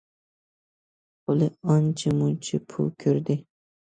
[1.25, 3.37] قولى ئانچە- مۇنچە پۇل كۆردى.